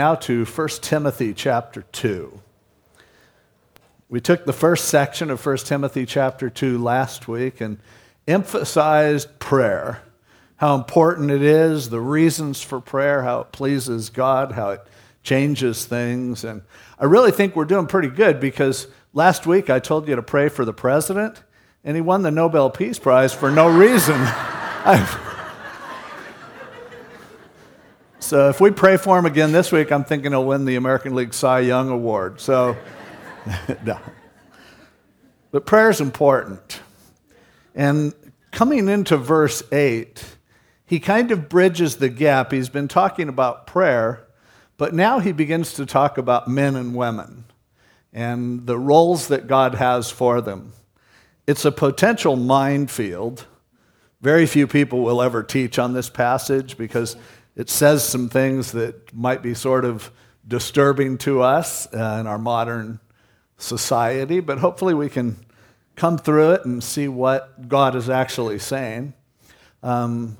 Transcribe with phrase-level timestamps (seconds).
[0.00, 2.40] now to 1 Timothy chapter 2.
[4.08, 7.80] We took the first section of 1 Timothy chapter 2 last week and
[8.28, 10.00] emphasized prayer,
[10.58, 14.86] how important it is, the reasons for prayer, how it pleases God, how it
[15.24, 16.44] changes things.
[16.44, 16.62] And
[17.00, 20.48] I really think we're doing pretty good because last week I told you to pray
[20.48, 21.42] for the president,
[21.82, 24.14] and he won the Nobel Peace Prize for no reason.
[24.84, 25.18] I've,
[28.28, 30.76] so uh, if we pray for him again this week, I'm thinking he'll win the
[30.76, 32.42] American League Cy Young Award.
[32.42, 32.76] So,
[33.86, 33.98] no.
[35.50, 36.82] But prayer is important.
[37.74, 38.12] And
[38.50, 40.22] coming into verse 8,
[40.84, 42.52] he kind of bridges the gap.
[42.52, 44.26] He's been talking about prayer,
[44.76, 47.44] but now he begins to talk about men and women
[48.12, 50.74] and the roles that God has for them.
[51.46, 53.46] It's a potential minefield.
[54.20, 57.16] Very few people will ever teach on this passage because
[57.58, 60.12] it says some things that might be sort of
[60.46, 63.00] disturbing to us uh, in our modern
[63.58, 65.36] society, but hopefully we can
[65.96, 69.12] come through it and see what God is actually saying.
[69.82, 70.38] Um,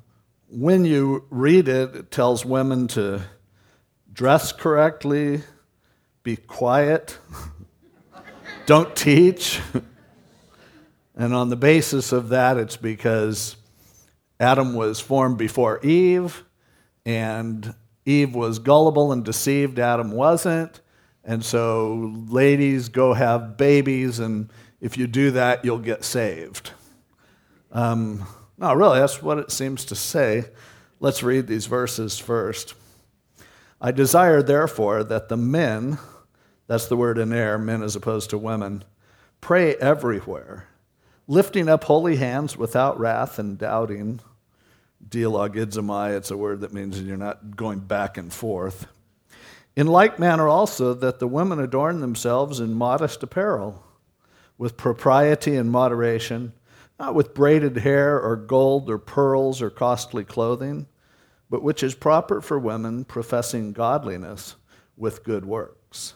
[0.49, 3.23] when you read it, it tells women to
[4.13, 5.43] dress correctly,
[6.23, 7.19] be quiet,
[8.67, 9.61] don't teach.
[11.17, 13.57] and on the basis of that, it's because
[14.39, 16.45] Adam was formed before Eve
[17.09, 20.83] and Eve was gullible and deceived, Adam wasn't.
[21.25, 26.73] And so, ladies, go have babies, and if you do that, you'll get saved.
[27.73, 28.27] Um,
[28.59, 30.51] no, really, that's what it seems to say.
[31.01, 32.75] Let's read these verses first.
[33.81, 35.97] I desire, therefore, that the men,
[36.67, 38.85] that's the word aner, men as opposed to women,
[39.41, 40.69] pray everywhere,
[41.27, 44.21] lifting up holy hands without wrath and doubting
[45.07, 48.87] dialogizomai, it's a word that means you're not going back and forth.
[49.77, 53.85] In like manner also that the women adorn themselves in modest apparel,
[54.57, 56.53] with propriety and moderation,
[56.99, 60.87] not with braided hair or gold or pearls or costly clothing,
[61.49, 64.57] but which is proper for women professing godliness
[64.97, 66.15] with good works.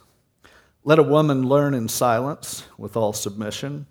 [0.84, 3.86] Let a woman learn in silence with all submission,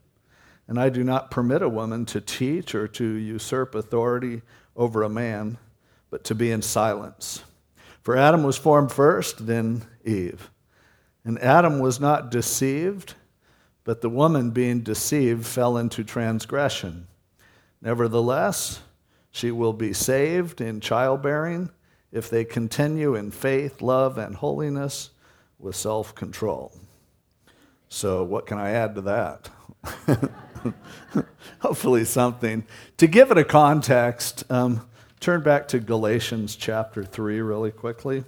[0.68, 4.42] and I do not permit a woman to teach or to usurp authority
[4.76, 5.58] over a man,
[6.10, 7.44] but to be in silence.
[8.02, 10.50] For Adam was formed first, then Eve.
[11.24, 13.14] And Adam was not deceived,
[13.84, 17.08] but the woman, being deceived, fell into transgression.
[17.82, 18.82] Nevertheless,
[19.32, 21.70] she will be saved in childbearing
[22.12, 25.12] if they continue in faith, love, and holiness
[25.58, 26.74] with self control.
[27.88, 29.50] So, what can I add to that?
[31.60, 32.66] hopefully something.
[32.98, 34.88] To give it a context, um,
[35.20, 38.24] turn back to Galatians chapter 3 really quickly.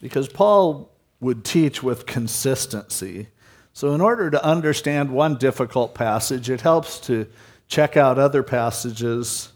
[0.00, 3.28] Because Paul would teach with consistency.
[3.72, 7.26] So, in order to understand one difficult passage, it helps to
[7.68, 9.52] check out other passages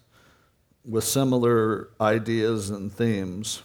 [0.84, 3.62] with similar ideas and themes.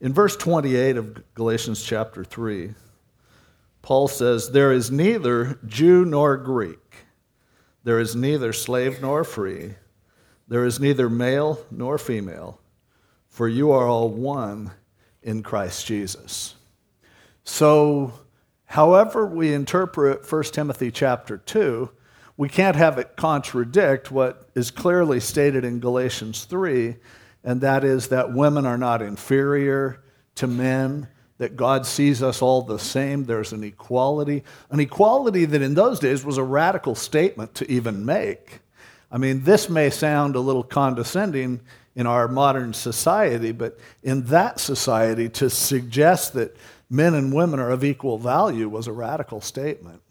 [0.00, 2.74] In verse 28 of Galatians chapter 3,
[3.82, 7.06] Paul says, There is neither Jew nor Greek,
[7.84, 9.74] there is neither slave nor free,
[10.46, 12.60] there is neither male nor female,
[13.28, 14.72] for you are all one
[15.22, 16.54] in Christ Jesus.
[17.44, 18.12] So,
[18.66, 21.90] however we interpret 1 Timothy chapter 2,
[22.36, 26.96] we can't have it contradict what is clearly stated in Galatians 3,
[27.42, 30.02] and that is that women are not inferior
[30.36, 33.24] to men that God sees us all the same.
[33.24, 38.04] There's an equality, an equality that in those days was a radical statement to even
[38.04, 38.60] make.
[39.10, 41.60] I mean, this may sound a little condescending
[41.94, 46.56] in our modern society, but in that society, to suggest that
[46.90, 50.02] men and women are of equal value was a radical statement.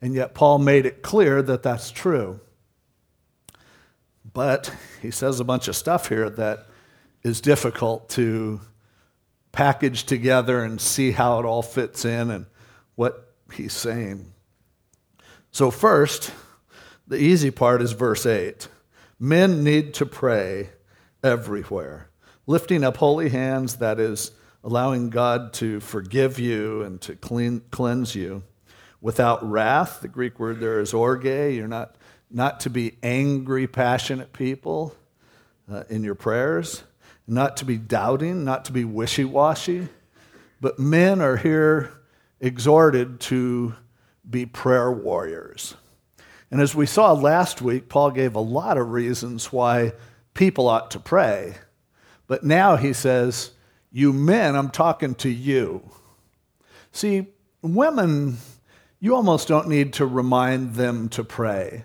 [0.00, 2.40] And yet, Paul made it clear that that's true.
[4.32, 6.66] But he says a bunch of stuff here that
[7.22, 8.60] is difficult to
[9.58, 12.46] packaged together and see how it all fits in and
[12.94, 14.32] what he's saying.
[15.50, 16.30] So, first,
[17.08, 18.68] the easy part is verse 8.
[19.18, 20.70] Men need to pray
[21.24, 22.08] everywhere,
[22.46, 24.30] lifting up holy hands, that is,
[24.62, 28.44] allowing God to forgive you and to clean, cleanse you
[29.00, 30.02] without wrath.
[30.02, 31.24] The Greek word there is orge.
[31.24, 31.96] You're not,
[32.30, 34.94] not to be angry, passionate people
[35.68, 36.84] uh, in your prayers
[37.28, 39.88] not to be doubting, not to be wishy washy,
[40.60, 41.92] but men are here
[42.40, 43.74] exhorted to
[44.28, 45.74] be prayer warriors.
[46.50, 49.92] And as we saw last week, Paul gave a lot of reasons why
[50.32, 51.56] people ought to pray.
[52.26, 53.50] But now he says,
[53.92, 55.90] You men, I'm talking to you.
[56.92, 57.26] See,
[57.60, 58.38] women,
[59.00, 61.84] you almost don't need to remind them to pray.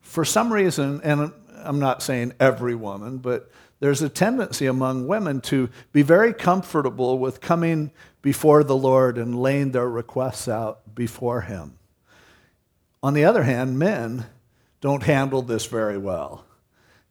[0.00, 5.40] For some reason, and I'm not saying every woman, but there's a tendency among women
[5.42, 7.90] to be very comfortable with coming
[8.22, 11.78] before the Lord and laying their requests out before Him.
[13.02, 14.26] On the other hand, men
[14.82, 16.44] don't handle this very well.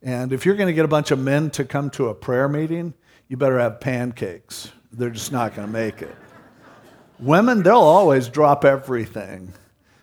[0.01, 2.47] And if you're going to get a bunch of men to come to a prayer
[2.47, 2.93] meeting,
[3.27, 4.71] you better have pancakes.
[4.91, 6.15] They're just not going to make it.
[7.19, 9.53] Women, they'll always drop everything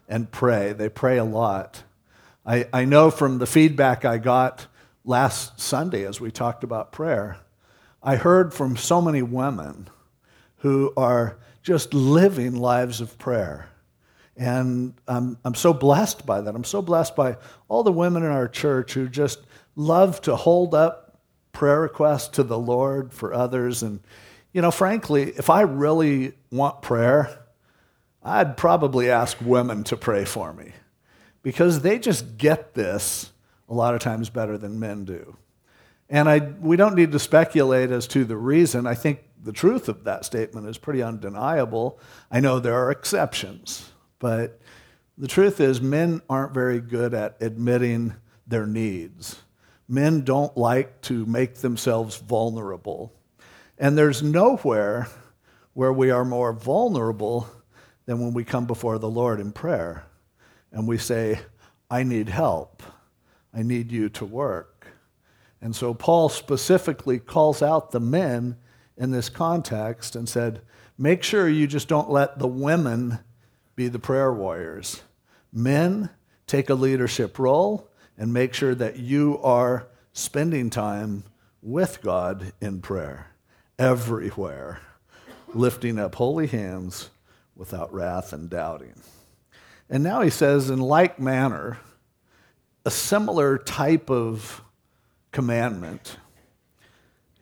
[0.08, 0.72] and pray.
[0.72, 1.82] They pray a lot.
[2.44, 4.66] I, I know from the feedback I got
[5.06, 7.38] last Sunday as we talked about prayer,
[8.02, 9.88] I heard from so many women
[10.58, 13.68] who are just living lives of prayer.
[14.36, 16.54] And I'm, I'm so blessed by that.
[16.54, 17.36] I'm so blessed by
[17.68, 19.40] all the women in our church who just
[19.76, 21.18] love to hold up
[21.52, 23.82] prayer requests to the Lord for others.
[23.82, 24.00] And,
[24.52, 27.38] you know, frankly, if I really want prayer,
[28.22, 30.72] I'd probably ask women to pray for me
[31.42, 33.30] because they just get this
[33.68, 35.36] a lot of times better than men do.
[36.08, 38.86] And I, we don't need to speculate as to the reason.
[38.86, 41.98] I think the truth of that statement is pretty undeniable.
[42.30, 44.60] I know there are exceptions, but
[45.18, 48.14] the truth is, men aren't very good at admitting
[48.46, 49.42] their needs.
[49.88, 53.12] Men don't like to make themselves vulnerable.
[53.78, 55.08] And there's nowhere
[55.74, 57.48] where we are more vulnerable
[58.06, 60.06] than when we come before the Lord in prayer
[60.72, 61.40] and we say,
[61.90, 62.82] I need help.
[63.56, 64.86] I need you to work.
[65.62, 68.58] And so Paul specifically calls out the men
[68.98, 70.60] in this context and said,
[70.98, 73.18] make sure you just don't let the women
[73.74, 75.02] be the prayer warriors.
[75.52, 76.10] Men,
[76.46, 77.88] take a leadership role
[78.18, 81.24] and make sure that you are spending time
[81.62, 83.32] with God in prayer
[83.78, 84.80] everywhere,
[85.54, 87.08] lifting up holy hands
[87.54, 89.00] without wrath and doubting.
[89.88, 91.78] And now he says, in like manner,
[92.86, 94.62] a similar type of
[95.32, 96.16] commandment.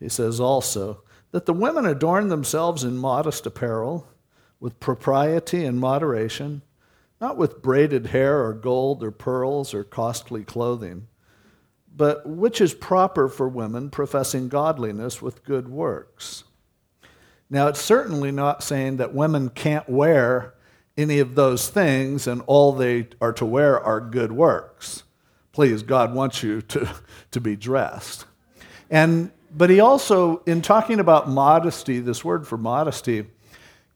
[0.01, 4.09] He says also that the women adorn themselves in modest apparel,
[4.59, 6.63] with propriety and moderation,
[7.21, 11.07] not with braided hair or gold or pearls or costly clothing
[11.97, 16.45] but which is proper for women professing godliness with good works.
[17.49, 20.55] Now, it's certainly not saying that women can't wear
[20.97, 25.05] any of those things and all they are to wear are good works.
[25.55, 26.93] Please, God wants you to,
[27.31, 28.27] to be dressed.
[28.91, 33.27] And, but he also, in talking about modesty, this word for modesty,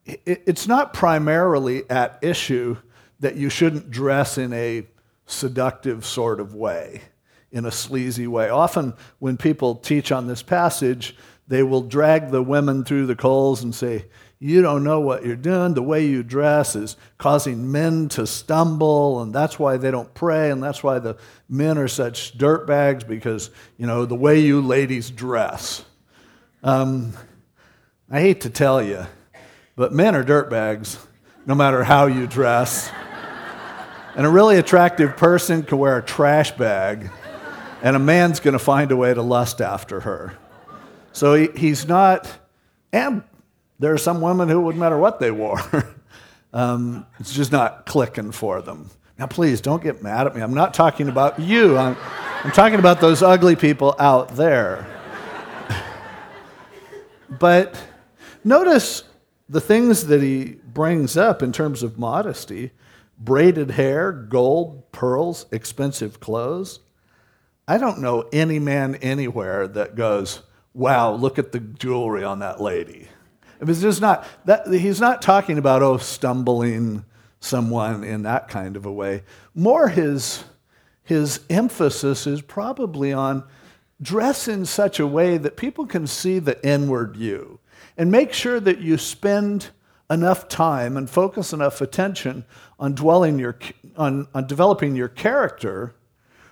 [0.05, 2.77] it, it's not primarily at issue
[3.19, 4.87] that you shouldn't dress in a
[5.25, 7.01] seductive sort of way
[7.51, 8.47] in a sleazy way.
[8.47, 11.13] Often, when people teach on this passage,
[11.49, 14.05] they will drag the women through the coals and say,
[14.41, 15.73] You don't know what you're doing.
[15.73, 20.49] The way you dress is causing men to stumble, and that's why they don't pray,
[20.49, 21.17] and that's why the
[21.49, 25.83] men are such dirtbags because, you know, the way you ladies dress.
[26.63, 27.11] Um,
[28.09, 29.05] I hate to tell you,
[29.75, 30.97] but men are dirtbags
[31.45, 32.89] no matter how you dress.
[34.15, 37.11] and a really attractive person can wear a trash bag
[37.81, 40.37] and a man's going to find a way to lust after her.
[41.11, 42.31] So he, he's not,
[42.93, 43.23] and
[43.79, 45.59] there are some women who wouldn't matter what they wore.
[46.53, 48.89] um, it's just not clicking for them.
[49.17, 50.41] Now, please don't get mad at me.
[50.41, 51.97] I'm not talking about you, I'm,
[52.43, 54.87] I'm talking about those ugly people out there.
[57.29, 57.81] but
[58.43, 59.03] notice
[59.49, 62.71] the things that he brings up in terms of modesty
[63.19, 66.79] braided hair, gold, pearls, expensive clothes.
[67.67, 70.41] I don't know any man anywhere that goes,
[70.73, 73.09] wow, look at the jewelry on that lady.
[73.61, 77.05] It's just not that he's not talking about oh stumbling
[77.39, 79.23] someone in that kind of a way.
[79.53, 80.43] More his
[81.03, 83.43] his emphasis is probably on
[84.01, 87.59] dress in such a way that people can see the inward you
[87.97, 89.69] and make sure that you spend
[90.09, 92.45] enough time and focus enough attention
[92.79, 93.57] on dwelling your
[93.97, 95.95] on, on developing your character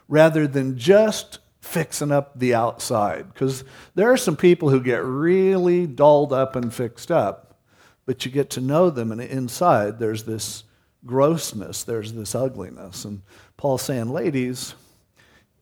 [0.07, 3.33] rather than just fixing up the outside.
[3.33, 3.63] Because
[3.95, 7.59] there are some people who get really dolled up and fixed up,
[8.05, 10.63] but you get to know them, and inside there's this
[11.05, 13.05] grossness, there's this ugliness.
[13.05, 13.21] And
[13.57, 14.75] Paul's saying, ladies,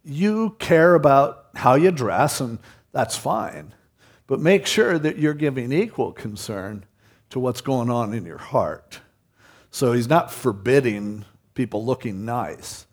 [0.04, 2.60] you care about how you dress, and
[2.92, 3.74] that's fine.
[4.28, 6.86] But make sure that you're giving equal concern
[7.30, 9.00] to what's going on in your heart.
[9.72, 12.86] So he's not forbidding people looking nice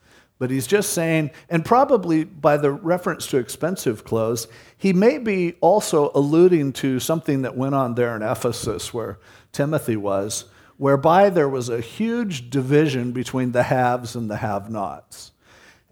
[0.43, 5.55] but he's just saying, and probably by the reference to expensive clothes, he may be
[5.61, 9.21] also alluding to something that went on there in Ephesus where
[9.53, 10.47] Timothy was,
[10.79, 15.31] whereby there was a huge division between the haves and the have nots.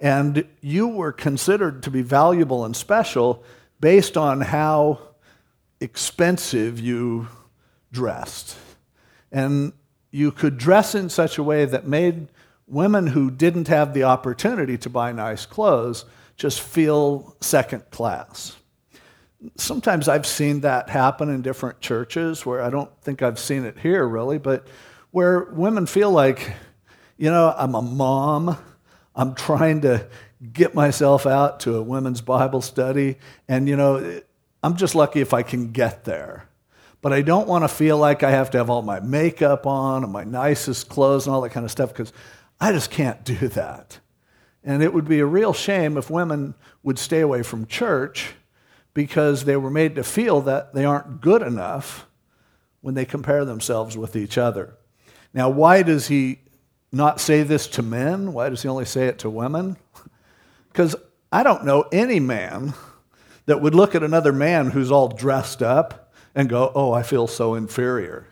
[0.01, 3.45] And you were considered to be valuable and special
[3.81, 4.99] based on how
[5.79, 7.29] expensive you
[7.93, 8.57] dressed.
[9.31, 9.75] And
[10.11, 12.27] you could dress in such a way that made
[12.71, 16.05] women who didn't have the opportunity to buy nice clothes
[16.37, 18.57] just feel second class.
[19.57, 23.79] Sometimes I've seen that happen in different churches where I don't think I've seen it
[23.79, 24.67] here really, but
[25.11, 26.53] where women feel like,
[27.19, 28.57] you know, I'm a mom,
[29.15, 30.07] I'm trying to
[30.53, 33.17] get myself out to a women's Bible study,
[33.49, 34.21] and, you know,
[34.63, 36.49] I'm just lucky if I can get there.
[37.03, 40.05] But I don't want to feel like I have to have all my makeup on
[40.05, 42.13] and my nicest clothes and all that kind of stuff because
[42.61, 44.01] I just can't do that.
[44.63, 48.35] And it would be a real shame if women would stay away from church
[48.93, 52.07] because they were made to feel that they aren't good enough
[52.83, 54.75] when they compare themselves with each other.
[55.33, 56.41] Now, why does he
[56.93, 58.33] not say this to men?
[58.33, 59.77] Why does he only say it to women?
[60.73, 60.95] Because
[61.33, 62.75] I don't know any man
[63.47, 67.27] that would look at another man who's all dressed up and go, Oh, I feel
[67.27, 68.30] so inferior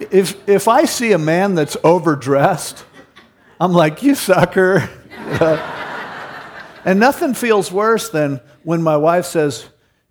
[0.00, 2.84] if, if I see a man that's overdressed,
[3.60, 4.88] I'm like, you sucker.
[6.84, 9.66] and nothing feels worse than when my wife says,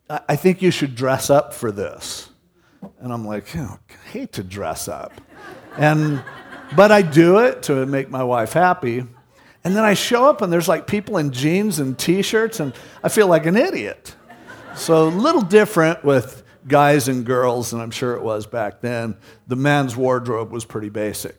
[0.09, 2.29] I think you should dress up for this.
[2.99, 5.13] And I'm like, oh, I hate to dress up.
[5.77, 6.23] And,
[6.75, 9.05] but I do it to make my wife happy.
[9.63, 12.73] And then I show up and there's like people in jeans and t shirts, and
[13.03, 14.15] I feel like an idiot.
[14.75, 19.17] So, a little different with guys and girls, and I'm sure it was back then,
[19.47, 21.37] the man's wardrobe was pretty basic.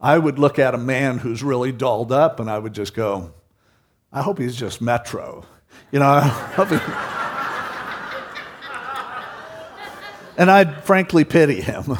[0.00, 3.32] I would look at a man who's really dolled up and I would just go,
[4.12, 5.44] I hope he's just Metro.
[5.90, 6.76] You know, I hope he...
[10.36, 11.96] and I'd frankly pity him.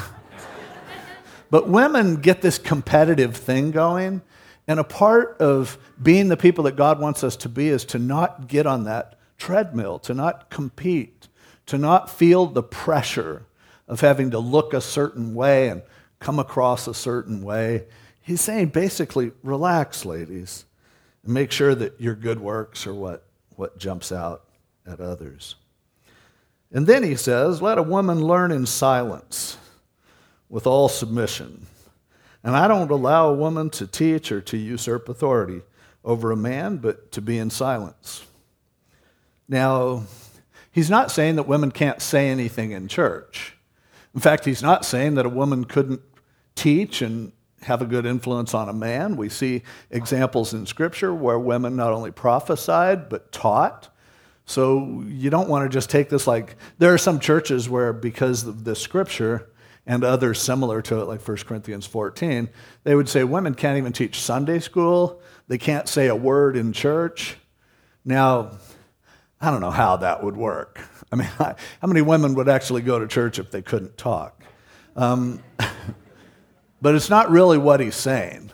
[1.49, 4.21] but women get this competitive thing going,
[4.67, 7.99] and a part of being the people that God wants us to be is to
[7.99, 11.22] not get on that treadmill, to not compete,
[11.67, 13.45] to not feel the pressure
[13.87, 15.81] of having to look a certain way and
[16.19, 17.85] come across a certain way.
[18.21, 20.65] He's saying basically, relax, ladies,
[21.23, 24.45] and make sure that your good works are what, what jumps out
[24.85, 25.55] at others.
[26.71, 29.57] And then he says, let a woman learn in silence
[30.49, 31.67] with all submission.
[32.43, 35.61] And I don't allow a woman to teach or to usurp authority
[36.03, 38.25] over a man, but to be in silence.
[39.47, 40.03] Now,
[40.73, 43.55] He's not saying that women can't say anything in church.
[44.13, 46.01] In fact, he's not saying that a woman couldn't
[46.55, 49.15] teach and have a good influence on a man.
[49.15, 53.89] We see examples in Scripture where women not only prophesied, but taught.
[54.45, 58.45] So you don't want to just take this like, there are some churches where, because
[58.45, 59.49] of the Scripture
[59.85, 62.49] and others similar to it, like 1 Corinthians 14,
[62.83, 66.73] they would say women can't even teach Sunday school, they can't say a word in
[66.73, 67.37] church.
[68.03, 68.51] Now,
[69.43, 70.79] I don't know how that would work.
[71.11, 74.41] I mean, how many women would actually go to church if they couldn't talk?
[74.95, 75.43] Um,
[76.81, 78.51] but it's not really what he's saying.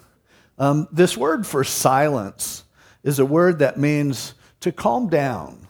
[0.57, 2.63] Um, this word for silence
[3.03, 5.67] is a word that means to calm down,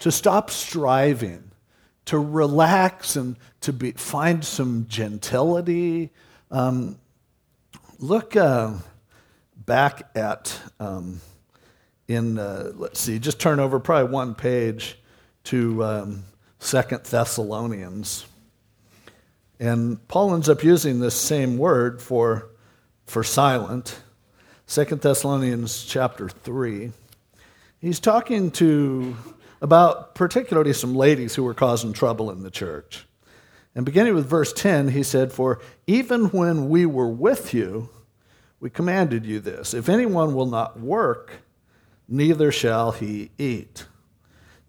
[0.00, 1.50] to stop striving,
[2.04, 6.10] to relax and to be, find some gentility.
[6.50, 6.98] Um,
[7.98, 8.74] look uh,
[9.56, 10.60] back at.
[12.06, 14.98] In, uh, let's see, just turn over probably one page
[15.44, 16.24] to um,
[16.58, 18.26] Second Thessalonians.
[19.58, 22.50] And Paul ends up using this same word for,
[23.06, 24.00] for silent.
[24.66, 26.92] Second Thessalonians chapter 3.
[27.80, 29.16] He's talking to
[29.60, 33.06] about particularly some ladies who were causing trouble in the church.
[33.74, 37.88] And beginning with verse 10, he said, For even when we were with you,
[38.60, 41.43] we commanded you this if anyone will not work,
[42.08, 43.86] neither shall he eat.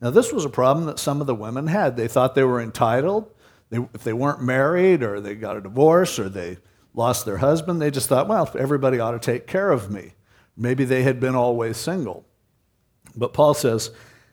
[0.01, 1.97] Now, this was a problem that some of the women had.
[1.97, 3.31] They thought they were entitled.
[3.69, 6.57] They, if they weren't married or they got a divorce or they
[6.93, 10.13] lost their husband, they just thought, well, everybody ought to take care of me.
[10.57, 12.25] Maybe they had been always single.
[13.15, 13.91] But Paul says,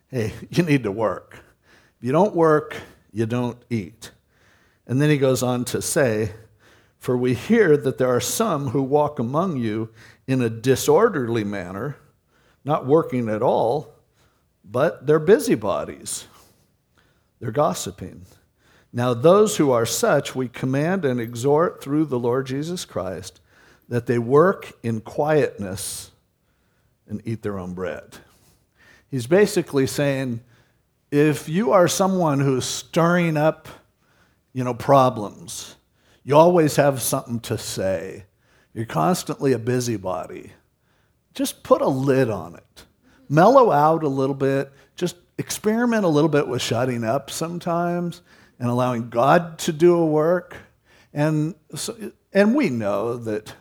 [0.08, 1.38] hey, you need to work.
[1.98, 2.76] If you don't work,
[3.12, 4.10] you don't eat.
[4.86, 6.32] And then he goes on to say,
[6.98, 9.90] For we hear that there are some who walk among you
[10.26, 11.96] in a disorderly manner
[12.64, 13.94] not working at all,
[14.64, 16.26] but they're busybodies.
[17.40, 18.26] They're gossiping.
[18.92, 23.40] Now, those who are such, we command and exhort through the Lord Jesus Christ
[23.88, 26.10] that they work in quietness
[27.08, 28.18] and eat their own bread.
[29.10, 30.40] He's basically saying
[31.10, 33.68] if you are someone who's stirring up,
[34.54, 35.76] you know, problems,
[36.24, 38.24] you always have something to say.
[38.72, 40.52] You're constantly a busybody.
[41.34, 42.84] Just put a lid on it.
[43.28, 44.72] Mellow out a little bit.
[44.96, 48.22] Just experiment a little bit with shutting up sometimes
[48.58, 50.56] and allowing God to do a work.
[51.12, 53.54] And, so, and we know that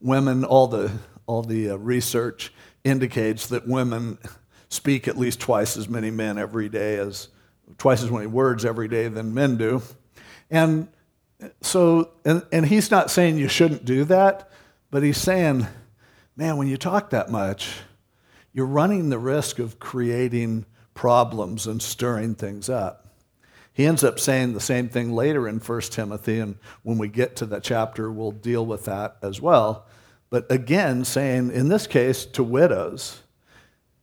[0.00, 0.92] women, all the,
[1.26, 2.52] all the uh, research
[2.84, 4.18] indicates that women
[4.68, 7.28] speak at least twice as many men every day as
[7.78, 9.82] twice as many words every day than men do.
[10.50, 10.88] And
[11.60, 14.50] so, and, and he's not saying you shouldn't do that,
[14.90, 15.66] but he's saying,
[16.36, 17.74] man, when you talk that much,
[18.52, 23.06] you're running the risk of creating problems and stirring things up.
[23.72, 27.36] He ends up saying the same thing later in 1 Timothy, and when we get
[27.36, 29.86] to that chapter, we'll deal with that as well.
[30.28, 33.22] But again, saying in this case to widows,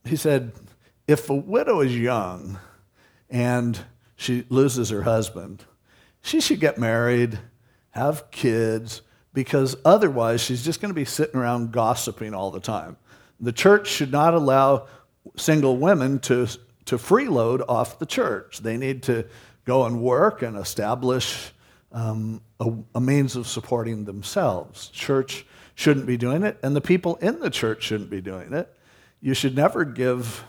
[0.03, 0.53] he said,
[1.07, 2.59] if a widow is young
[3.29, 3.79] and
[4.15, 5.65] she loses her husband,
[6.21, 7.39] she should get married,
[7.91, 9.01] have kids,
[9.33, 12.97] because otherwise she's just going to be sitting around gossiping all the time.
[13.39, 14.87] The church should not allow
[15.37, 16.47] single women to,
[16.85, 18.59] to freeload off the church.
[18.59, 19.25] They need to
[19.65, 21.51] go and work and establish
[21.91, 24.89] um, a, a means of supporting themselves.
[24.89, 25.45] Church
[25.75, 28.75] shouldn't be doing it, and the people in the church shouldn't be doing it.
[29.21, 30.43] You should never give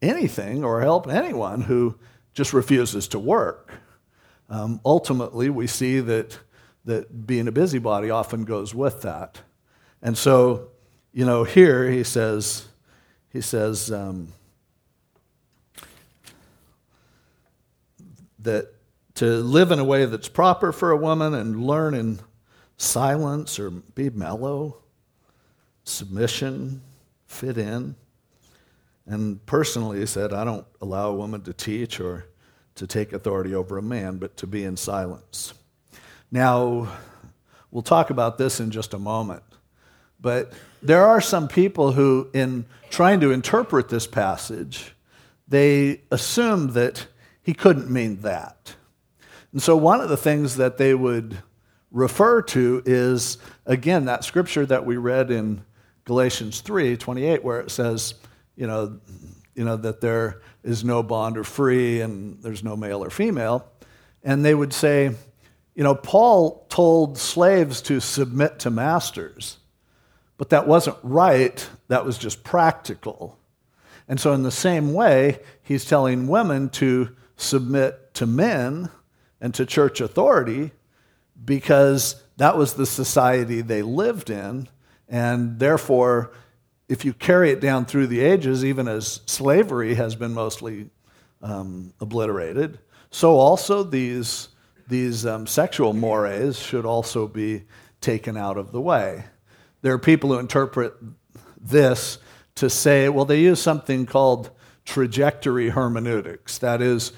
[0.00, 1.98] anything or help anyone who
[2.34, 3.72] just refuses to work.
[4.48, 6.38] Um, ultimately, we see that,
[6.84, 9.40] that being a busybody often goes with that.
[10.02, 10.68] And so,
[11.12, 12.66] you know, here he says,
[13.30, 14.32] he says um,
[18.40, 18.72] that
[19.14, 22.18] to live in a way that's proper for a woman and learn in
[22.76, 24.78] silence or be mellow,
[25.84, 26.82] submission,
[27.26, 27.94] fit in.
[29.06, 32.26] And personally, he said, I don't allow a woman to teach or
[32.76, 35.54] to take authority over a man, but to be in silence.
[36.32, 36.88] Now,
[37.70, 39.42] we'll talk about this in just a moment.
[40.18, 44.94] But there are some people who, in trying to interpret this passage,
[45.46, 47.06] they assume that
[47.42, 48.74] he couldn't mean that.
[49.52, 51.36] And so, one of the things that they would
[51.90, 55.62] refer to is, again, that scripture that we read in
[56.06, 58.14] Galatians 3 28, where it says,
[58.56, 58.98] you know,
[59.54, 63.68] you know, that there is no bond or free and there's no male or female.
[64.22, 65.14] And they would say,
[65.74, 69.58] you know, Paul told slaves to submit to masters,
[70.36, 73.38] but that wasn't right, that was just practical.
[74.08, 78.90] And so, in the same way, he's telling women to submit to men
[79.40, 80.72] and to church authority
[81.44, 84.68] because that was the society they lived in.
[85.08, 86.32] And therefore,
[86.88, 90.90] if you carry it down through the ages, even as slavery has been mostly
[91.42, 92.78] um, obliterated,
[93.10, 94.48] so also these,
[94.88, 97.64] these um, sexual mores should also be
[98.00, 99.24] taken out of the way.
[99.82, 100.94] There are people who interpret
[101.60, 102.18] this
[102.56, 104.50] to say, well, they use something called
[104.84, 106.58] trajectory hermeneutics.
[106.58, 107.12] That is,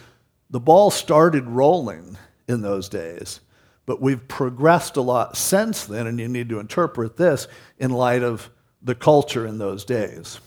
[0.51, 2.17] the ball started rolling
[2.49, 3.41] in those days,
[3.87, 7.49] but we've progressed a lot since then, and you need to interpret this
[7.79, 8.51] in light of
[8.83, 10.41] the culture in those days.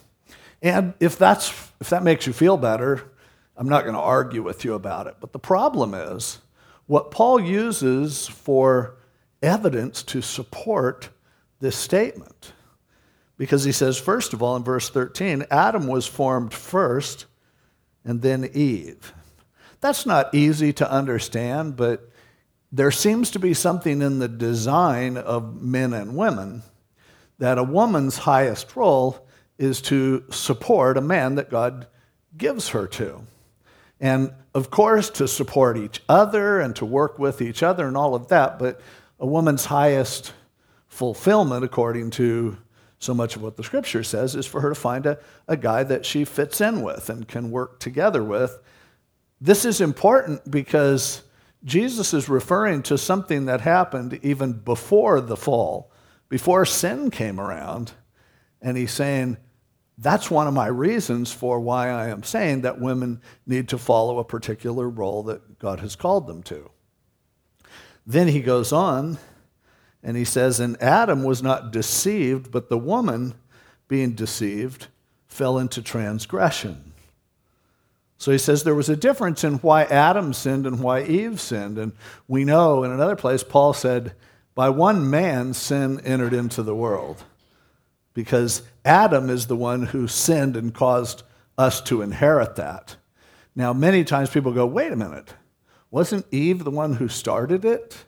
[0.61, 1.49] And if, that's,
[1.79, 3.11] if that makes you feel better,
[3.55, 5.15] I'm not going to argue with you about it.
[5.19, 6.39] But the problem is,
[6.87, 8.97] what Paul uses for
[9.41, 11.09] evidence to support
[11.59, 12.53] this statement.
[13.37, 17.25] Because he says, first of all, in verse 13, Adam was formed first
[18.03, 19.13] and then Eve.
[19.79, 22.09] That's not easy to understand, but
[22.71, 26.63] there seems to be something in the design of men and women
[27.37, 31.87] that a woman's highest role is to support a man that God
[32.35, 33.21] gives her to.
[33.99, 38.15] And of course, to support each other and to work with each other and all
[38.15, 38.79] of that, but
[39.19, 40.33] a woman's highest
[40.87, 42.57] fulfillment, according to
[42.99, 45.83] so much of what the scripture says, is for her to find a, a guy
[45.83, 48.59] that she fits in with and can work together with.
[49.39, 51.23] This is important because
[51.63, 55.91] Jesus is referring to something that happened even before the fall
[56.29, 57.93] before sin came around.
[58.61, 59.37] And he's saying,
[59.97, 64.19] that's one of my reasons for why I am saying that women need to follow
[64.19, 66.69] a particular role that God has called them to.
[68.05, 69.17] Then he goes on
[70.03, 73.33] and he says, And Adam was not deceived, but the woman,
[73.87, 74.87] being deceived,
[75.27, 76.93] fell into transgression.
[78.19, 81.77] So he says there was a difference in why Adam sinned and why Eve sinned.
[81.77, 81.93] And
[82.27, 84.13] we know in another place, Paul said,
[84.55, 87.23] by one man, sin entered into the world
[88.17, 91.21] because Adam is the one who sinned and caused
[91.55, 92.95] us to inherit that.
[93.55, 95.35] Now, many times people go, wait a minute,
[95.91, 98.05] wasn't Eve the one who started it?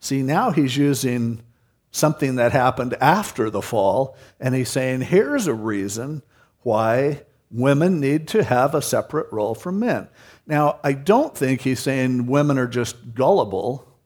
[0.00, 1.44] See, now he's using
[1.92, 6.24] something that happened after the fall, and he's saying, here's a reason
[6.62, 10.08] why women need to have a separate role from men.
[10.44, 13.96] Now, I don't think he's saying women are just gullible,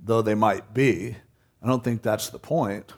[0.00, 1.14] though they might be.
[1.62, 2.92] I don't think that's the point.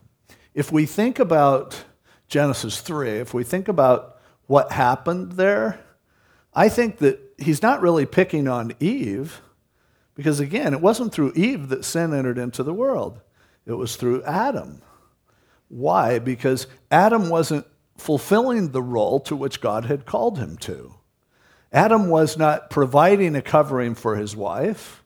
[0.55, 1.85] If we think about
[2.29, 5.81] Genesis 3, if we think about what happened there,
[6.55, 9.41] I think that he's not really picking on Eve,
[10.15, 13.21] because again, it wasn't through Eve that sin entered into the world,
[13.65, 14.83] it was through Adam.
[15.69, 16.19] Why?
[16.19, 20.97] Because Adam wasn't fulfilling the role to which God had called him to.
[21.73, 25.03] Adam was not providing a covering for his wife.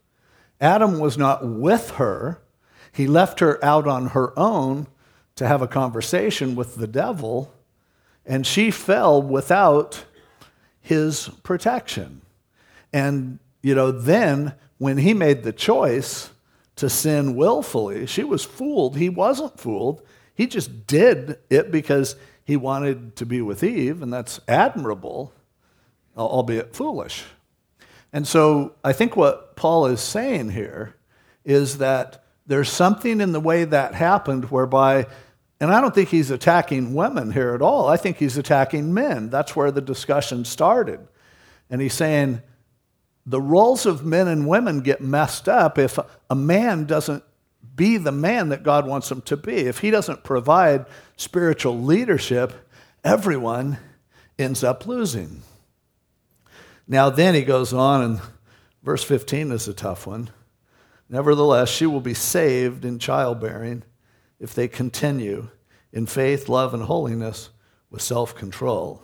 [0.61, 2.43] Adam was not with her.
[2.91, 4.89] He left her out on her own
[5.37, 7.55] to have a conversation with the devil,
[8.25, 10.05] and she fell without
[10.81, 12.23] his protection.
[12.93, 16.31] And, you know, then when he made the choice
[16.77, 18.97] to sin willfully, she was fooled.
[18.97, 20.03] He wasn't fooled.
[20.35, 25.33] He just did it because he wanted to be with Eve, and that's admirable,
[26.17, 27.25] albeit foolish.
[28.13, 30.95] And so I think what Paul is saying here
[31.45, 35.07] is that there's something in the way that happened whereby,
[35.61, 37.89] and I don't think he's attacking women here at all.
[37.89, 39.31] I think he's attacking men.
[39.31, 41.01] That's where the discussion started.
[41.71, 42.43] And he's saying
[43.25, 47.25] the roles of men and women get messed up if a man doesn't
[47.75, 49.55] be the man that God wants him to be.
[49.55, 52.53] If he doesn't provide spiritual leadership,
[53.03, 53.79] everyone
[54.39, 55.43] ends up losing.
[56.87, 58.21] Now, then he goes on, and
[58.83, 60.31] verse 15 is a tough one.
[61.09, 63.83] Nevertheless, she will be saved in childbearing
[64.39, 65.49] if they continue
[65.93, 67.51] in faith, love, and holiness
[67.91, 69.03] with self control.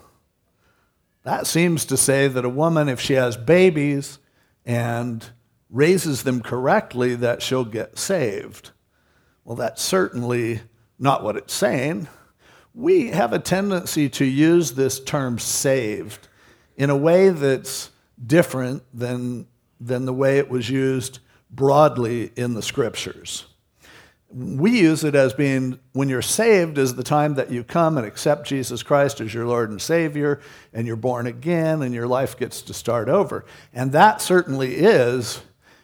[1.23, 4.19] That seems to say that a woman, if she has babies
[4.65, 5.25] and
[5.69, 8.71] raises them correctly, that she'll get saved.
[9.43, 10.61] Well, that's certainly
[10.99, 12.07] not what it's saying.
[12.75, 16.27] We have a tendency to use this term saved
[16.75, 17.91] in a way that's
[18.25, 19.47] different than,
[19.79, 21.19] than the way it was used
[21.49, 23.45] broadly in the scriptures.
[24.33, 28.07] We use it as being when you're saved is the time that you come and
[28.07, 30.41] accept Jesus Christ as your Lord and Savior,
[30.73, 33.45] and you're born again, and your life gets to start over.
[33.73, 35.43] And that certainly is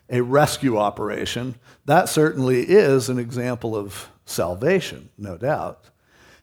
[0.10, 1.56] a rescue operation.
[1.86, 5.90] That certainly is an example of salvation, no doubt.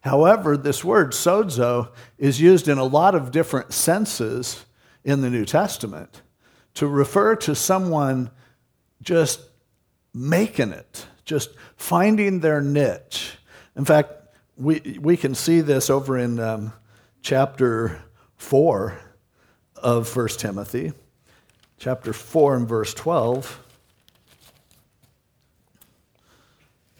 [0.02, 1.88] However, this word sozo
[2.18, 4.64] is used in a lot of different senses
[5.02, 6.22] in the New Testament
[6.74, 8.30] to refer to someone
[9.02, 9.40] just
[10.14, 13.36] making it, just finding their niche.
[13.76, 14.12] In fact,
[14.56, 16.72] we, we can see this over in um,
[17.22, 18.02] chapter
[18.36, 18.98] 4
[19.76, 20.92] of 1 Timothy,
[21.78, 23.62] chapter 4 and verse 12,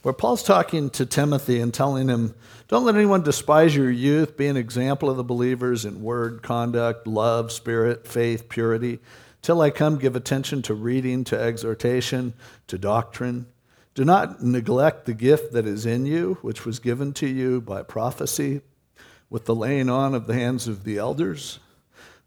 [0.03, 2.35] where Paul's talking to Timothy and telling him,
[2.69, 4.37] Don't let anyone despise your youth.
[4.37, 9.01] Be an example of the believers in word, conduct, love, spirit, faith, purity.
[9.43, 12.35] Till I come, give attention to reading, to exhortation,
[12.69, 13.47] to doctrine.
[13.97, 17.83] Do not neglect the gift that is in you, which was given to you by
[17.83, 18.61] prophecy,
[19.31, 21.61] with the laying on of the hands of the elders.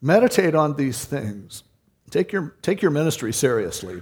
[0.02, 1.64] Meditate on these things.
[2.10, 4.02] Take your, take your ministry seriously.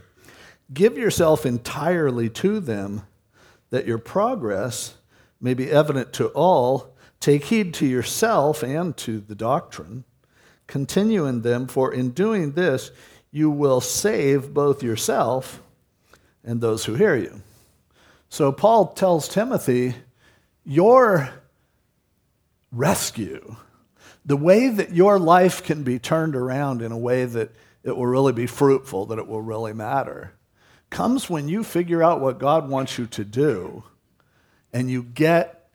[0.74, 3.06] Give yourself entirely to them,
[3.70, 4.96] that your progress
[5.42, 6.96] may be evident to all.
[7.20, 10.06] Take heed to yourself and to the doctrine.
[10.68, 12.92] Continue in them, for in doing this,
[13.30, 15.62] you will save both yourself
[16.46, 17.42] and those who hear you.
[18.30, 19.96] So Paul tells Timothy,
[20.66, 21.30] Your
[22.72, 23.56] rescue,
[24.26, 27.52] the way that your life can be turned around in a way that
[27.84, 30.34] it will really be fruitful, that it will really matter,
[30.90, 33.84] comes when you figure out what God wants you to do
[34.74, 35.70] and you get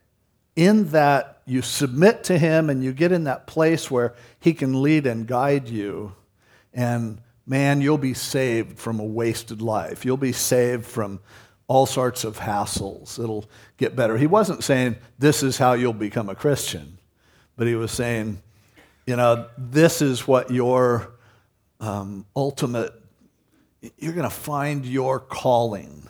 [0.55, 4.83] in that, you submit to Him and you get in that place where He can
[4.83, 6.15] lead and guide you.
[6.75, 10.05] And man, you'll be saved from a wasted life.
[10.05, 11.21] You'll be saved from
[11.73, 13.19] all sorts of hassles.
[13.19, 13.47] It'll
[13.79, 14.19] get better.
[14.19, 16.99] He wasn't saying, This is how you'll become a Christian,
[17.57, 18.43] but he was saying,
[19.07, 21.15] You know, this is what your
[21.81, 22.93] um, ultimate,
[23.97, 26.07] you're going to find your calling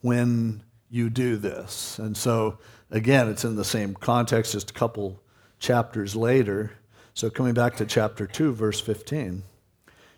[0.00, 1.98] when you do this.
[1.98, 2.56] And so,
[2.90, 5.20] again, it's in the same context, just a couple
[5.58, 6.72] chapters later.
[7.12, 9.42] So, coming back to chapter 2, verse 15,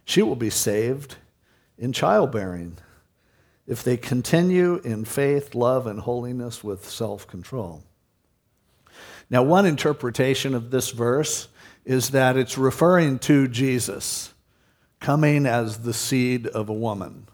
[0.04, 1.16] she will be saved
[1.76, 2.78] in childbearing
[3.66, 7.82] if they continue in faith, love, and holiness with self control.
[9.30, 11.48] Now, one interpretation of this verse
[11.84, 14.32] is that it's referring to Jesus
[15.00, 17.26] coming as the seed of a woman.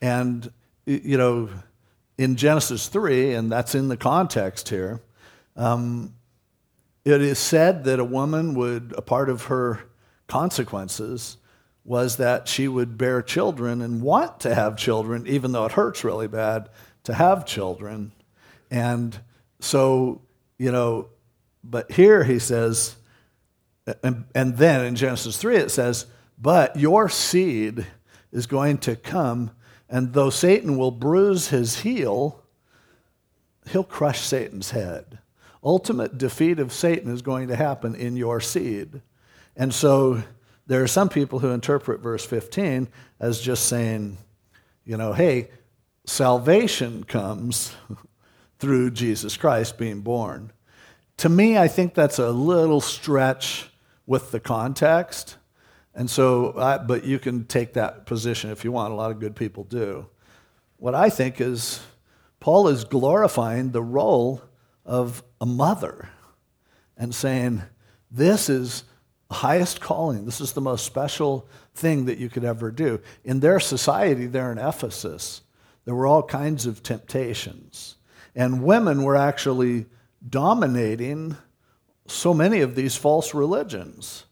[0.00, 0.50] And,
[0.86, 1.48] you know,
[2.18, 5.00] in Genesis 3, and that's in the context here,
[5.56, 6.14] um,
[7.04, 9.80] it is said that a woman would, a part of her
[10.26, 11.36] consequences
[11.84, 16.02] was that she would bear children and want to have children, even though it hurts
[16.02, 16.68] really bad
[17.04, 18.12] to have children.
[18.70, 19.18] And
[19.60, 20.22] so,
[20.58, 21.08] you know,
[21.62, 22.96] but here he says,
[24.02, 26.06] and, and then in Genesis 3 it says,
[26.38, 27.86] but your seed
[28.32, 29.50] is going to come,
[29.88, 32.42] and though Satan will bruise his heel,
[33.70, 35.18] he'll crush Satan's head.
[35.62, 39.00] Ultimate defeat of Satan is going to happen in your seed.
[39.56, 40.22] And so
[40.66, 42.88] there are some people who interpret verse 15
[43.20, 44.16] as just saying,
[44.84, 45.50] you know, hey,
[46.06, 47.74] salvation comes
[48.58, 50.52] through Jesus Christ being born.
[51.18, 53.70] To me, I think that's a little stretch
[54.06, 55.36] with the context.
[55.94, 58.92] And so, I, but you can take that position if you want.
[58.92, 60.06] A lot of good people do.
[60.76, 61.80] What I think is
[62.40, 64.42] Paul is glorifying the role
[64.84, 66.08] of a mother
[66.96, 67.62] and saying,
[68.10, 68.84] this is
[69.34, 70.24] highest calling.
[70.24, 73.00] This is the most special thing that you could ever do.
[73.24, 75.42] In their society, there in Ephesus,
[75.84, 77.96] there were all kinds of temptations.
[78.34, 79.86] And women were actually
[80.26, 81.36] dominating
[82.06, 84.24] so many of these false religions.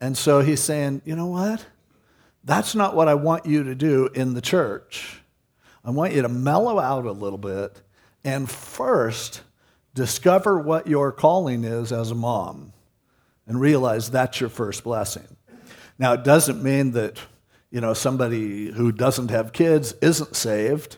[0.00, 1.64] And so he's saying, you know what?
[2.44, 5.20] That's not what I want you to do in the church.
[5.84, 7.80] I want you to mellow out a little bit
[8.24, 9.42] and first
[9.94, 12.72] discover what your calling is as a mom
[13.46, 15.36] and realize that's your first blessing.
[15.98, 17.18] Now, it doesn't mean that,
[17.70, 20.96] you know, somebody who doesn't have kids isn't saved.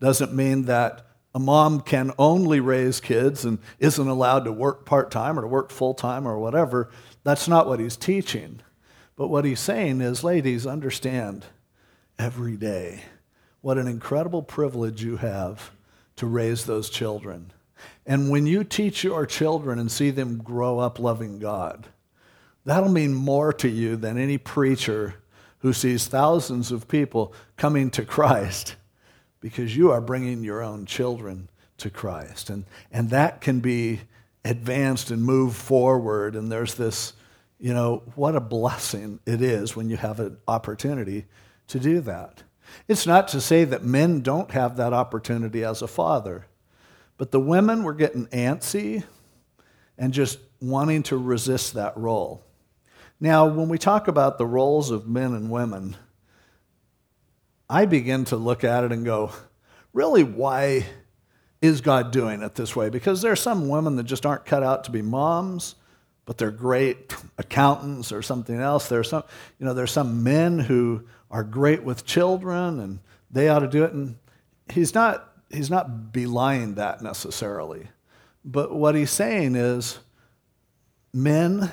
[0.00, 5.10] Doesn't mean that a mom can only raise kids and isn't allowed to work part
[5.10, 6.90] time or to work full time or whatever.
[7.24, 8.60] That's not what he's teaching.
[9.16, 11.44] But what he's saying is, ladies, understand
[12.18, 13.02] every day
[13.60, 15.70] what an incredible privilege you have
[16.16, 17.52] to raise those children.
[18.06, 21.86] And when you teach your children and see them grow up loving God,
[22.64, 25.16] that'll mean more to you than any preacher
[25.58, 28.76] who sees thousands of people coming to Christ
[29.40, 32.50] because you are bringing your own children to Christ.
[32.50, 34.00] And, and that can be
[34.44, 36.36] advanced and move forward.
[36.36, 37.14] And there's this,
[37.58, 41.24] you know, what a blessing it is when you have an opportunity
[41.68, 42.42] to do that.
[42.88, 46.46] It's not to say that men don't have that opportunity as a father,
[47.16, 49.04] but the women were getting antsy
[49.96, 52.42] and just wanting to resist that role.
[53.20, 55.96] Now, when we talk about the roles of men and women,
[57.68, 59.30] I begin to look at it and go,
[59.92, 60.86] really, why
[61.62, 62.90] is God doing it this way?
[62.90, 65.76] Because there are some women that just aren't cut out to be moms,
[66.26, 68.88] but they're great accountants or something else.
[68.88, 69.24] There's some,
[69.58, 72.98] you know, there's some men who are great with children and
[73.30, 73.92] they ought to do it.
[73.92, 74.16] And
[74.70, 77.88] he's not, he's not belying that necessarily.
[78.44, 79.98] But what he's saying is,
[81.12, 81.70] men,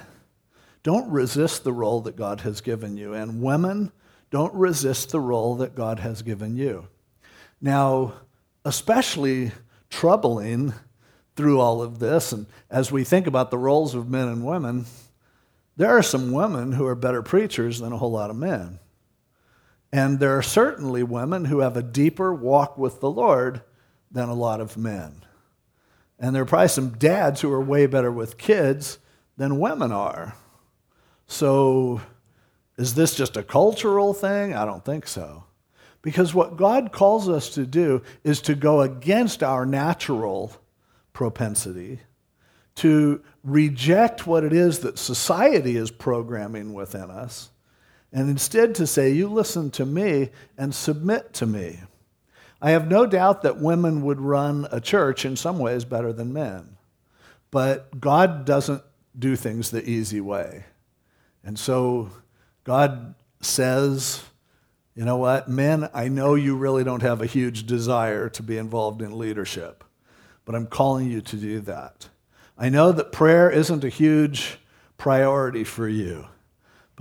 [0.84, 3.14] don't resist the role that God has given you.
[3.14, 3.92] And women,
[4.30, 6.88] don't resist the role that God has given you.
[7.60, 8.14] Now,
[8.64, 9.52] especially
[9.90, 10.74] troubling
[11.36, 14.86] through all of this, and as we think about the roles of men and women,
[15.76, 18.80] there are some women who are better preachers than a whole lot of men.
[19.92, 23.62] And there are certainly women who have a deeper walk with the Lord
[24.12, 25.24] than a lot of men.
[26.20, 29.00] And there are probably some dads who are way better with kids
[29.38, 30.36] than women are.
[31.28, 32.02] So,
[32.78, 34.54] is this just a cultural thing?
[34.54, 35.46] I don't think so.
[36.02, 40.52] Because what God calls us to do is to go against our natural
[41.14, 42.00] propensity,
[42.76, 47.52] to reject what it is that society is programming within us,
[48.12, 51.80] and instead to say, You listen to me and submit to me.
[52.62, 56.32] I have no doubt that women would run a church in some ways better than
[56.32, 56.78] men.
[57.50, 58.84] But God doesn't
[59.18, 60.66] do things the easy way.
[61.44, 62.12] And so
[62.64, 64.24] God says,
[64.96, 68.58] you know what, men, I know you really don't have a huge desire to be
[68.58, 69.84] involved in leadership,
[70.46, 72.10] but I'm calling you to do that.
[72.58, 74.60] I know that prayer isn't a huge
[74.98, 76.28] priority for you,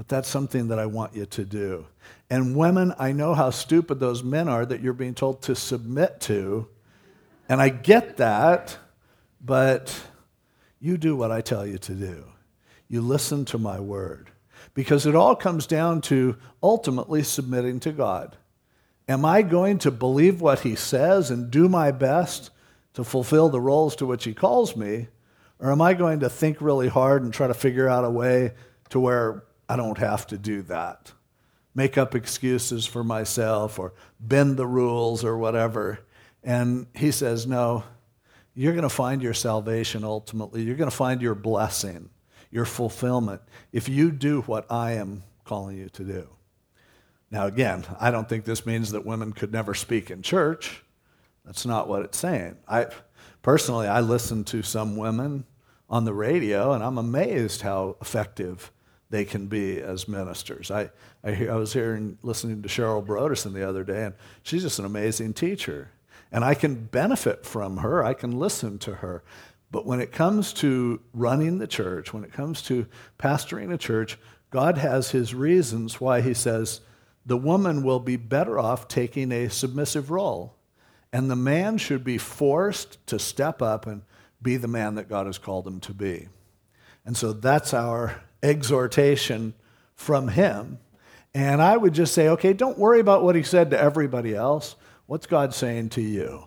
[0.01, 1.87] but that's something that I want you to do.
[2.31, 6.23] And women, I know how stupid those men are that you're being told to submit
[6.23, 6.69] to.
[7.51, 8.79] And I get that,
[9.45, 9.95] but
[10.81, 12.25] you do what I tell you to do.
[12.89, 14.31] You listen to my word.
[14.73, 18.39] Because it all comes down to ultimately submitting to God.
[19.07, 22.49] Am I going to believe what he says and do my best
[22.95, 25.09] to fulfill the roles to which he calls me?
[25.59, 28.53] Or am I going to think really hard and try to figure out a way
[28.89, 31.13] to where I don't have to do that?
[31.77, 36.01] Make up excuses for myself or bend the rules or whatever.
[36.43, 37.85] And he says, No,
[38.53, 40.63] you're going to find your salvation ultimately.
[40.63, 42.11] You're going to find your blessing,
[42.51, 46.29] your fulfillment, if you do what I am calling you to do.
[47.31, 50.83] Now, again, I don't think this means that women could never speak in church.
[51.45, 52.57] That's not what it's saying.
[52.67, 52.89] I
[53.43, 55.45] personally, I listen to some women
[55.89, 58.73] on the radio, and I'm amazed how effective
[59.11, 60.71] they can be as ministers.
[60.71, 60.91] I,
[61.23, 64.85] I, I was hearing, listening to Cheryl Brodersen the other day, and she's just an
[64.85, 65.91] amazing teacher.
[66.33, 69.23] And I can benefit from her, I can listen to her.
[69.73, 72.87] But when it comes to running the church, when it comes to
[73.19, 74.19] pastoring a church,
[74.51, 76.81] God has his reasons why he says
[77.25, 80.57] the woman will be better off taking a submissive role.
[81.13, 84.03] And the man should be forced to step up and
[84.43, 86.29] be the man that God has called him to be.
[87.05, 89.55] And so that's our exhortation
[89.95, 90.79] from him.
[91.35, 94.75] And I would just say, okay, don't worry about what he said to everybody else.
[95.07, 96.45] What's God saying to you?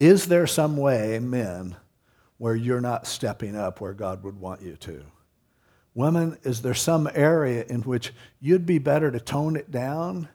[0.00, 1.76] Is there some way, men,
[2.38, 5.02] where you're not stepping up where God would want you to?
[5.94, 10.28] Women, is there some area in which you'd be better to tone it down,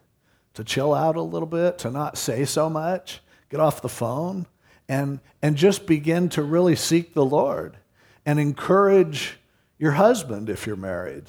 [0.54, 4.48] to chill out a little bit, to not say so much, get off the phone,
[4.88, 7.78] and, and just begin to really seek the Lord
[8.26, 9.39] and encourage
[9.80, 11.26] your husband if you're married?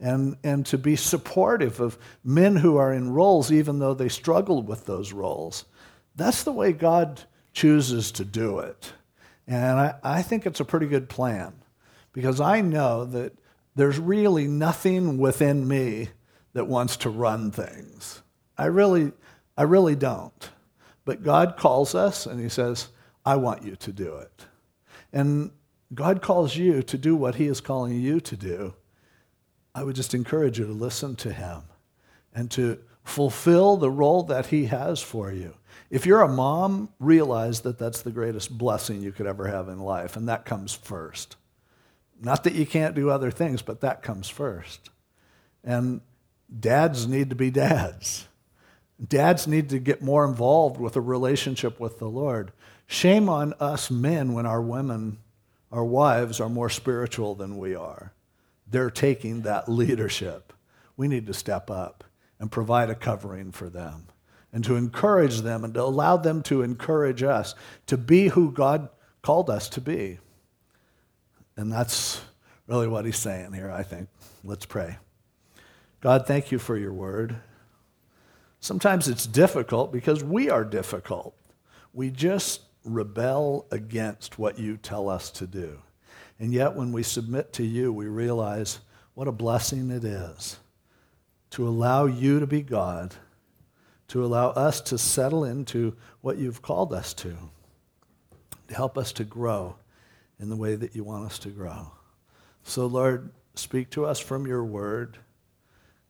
[0.00, 4.60] And, and to be supportive of men who are in roles, even though they struggle
[4.60, 5.64] with those roles.
[6.16, 8.92] That's the way God chooses to do it.
[9.46, 11.52] And I, I think it's a pretty good plan
[12.12, 13.34] because I know that
[13.74, 16.08] there's really nothing within me
[16.52, 18.22] that wants to run things.
[18.58, 19.12] I really,
[19.56, 20.50] I really don't.
[21.04, 22.88] But God calls us and He says,
[23.24, 24.46] I want you to do it.
[25.12, 25.50] And
[25.94, 28.74] God calls you to do what He is calling you to do.
[29.74, 31.62] I would just encourage you to listen to Him
[32.34, 35.54] and to fulfill the role that He has for you.
[35.90, 39.78] If you're a mom, realize that that's the greatest blessing you could ever have in
[39.78, 41.36] life, and that comes first.
[42.20, 44.90] Not that you can't do other things, but that comes first.
[45.64, 46.00] And
[46.60, 48.28] dads need to be dads.
[49.06, 52.52] Dads need to get more involved with a relationship with the Lord.
[52.86, 55.18] Shame on us men when our women,
[55.72, 58.12] our wives, are more spiritual than we are.
[58.70, 60.52] They're taking that leadership.
[60.96, 62.04] We need to step up
[62.38, 64.08] and provide a covering for them
[64.52, 67.54] and to encourage them and to allow them to encourage us
[67.86, 68.88] to be who God
[69.22, 70.18] called us to be.
[71.56, 72.20] And that's
[72.66, 74.08] really what he's saying here, I think.
[74.44, 74.98] Let's pray.
[76.00, 77.36] God, thank you for your word.
[78.60, 81.34] Sometimes it's difficult because we are difficult.
[81.92, 85.78] We just rebel against what you tell us to do.
[86.38, 88.80] And yet, when we submit to you, we realize
[89.14, 90.58] what a blessing it is
[91.50, 93.14] to allow you to be God,
[94.08, 97.36] to allow us to settle into what you've called us to,
[98.68, 99.76] to help us to grow
[100.40, 101.92] in the way that you want us to grow.
[102.64, 105.18] So, Lord, speak to us from your word.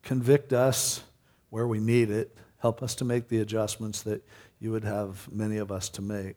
[0.02, 1.02] Convict us
[1.50, 2.36] where we need it.
[2.58, 4.26] Help us to make the adjustments that
[4.60, 6.36] you would have many of us to make.